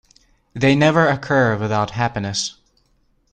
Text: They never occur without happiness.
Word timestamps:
They 0.55 0.75
never 0.75 1.07
occur 1.07 1.55
without 1.55 1.91
happiness. 1.91 2.55